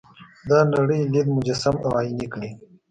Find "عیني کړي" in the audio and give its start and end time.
1.99-2.49